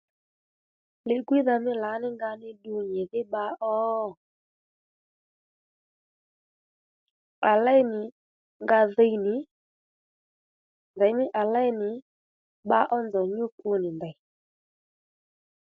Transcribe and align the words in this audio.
Li 1.07 1.15
gwíydha 1.27 1.55
mí 1.63 1.71
lǎní 1.83 2.07
nga 2.15 2.29
ní 2.41 2.49
ddu 2.55 2.75
nyìdhí 2.91 3.21
bba 3.27 3.43
ó? 3.75 3.77
à 7.49 7.51
léy 7.65 7.81
nì 7.91 8.01
nga 8.63 8.79
dhiy 8.95 9.13
nì 9.25 9.35
ndèymí 10.95 11.25
à 11.41 11.43
léy 11.53 11.69
nì 11.79 11.89
bba 12.65 12.79
ó 12.95 12.97
nzòw 13.05 13.25
nyú 13.35 13.45
pu 13.57 13.67
nì 13.81 13.89
ndèy 13.97 14.15